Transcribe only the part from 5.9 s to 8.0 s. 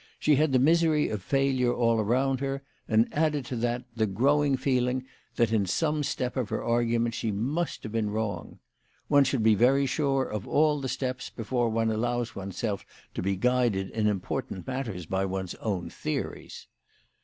step of Her argument, she must have